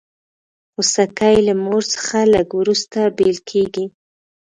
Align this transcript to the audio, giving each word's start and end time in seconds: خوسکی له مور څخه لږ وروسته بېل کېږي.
خوسکی 0.71 1.35
له 1.47 1.53
مور 1.63 1.83
څخه 1.93 2.17
لږ 2.33 2.47
وروسته 2.59 2.99
بېل 3.17 3.37
کېږي. 3.49 3.85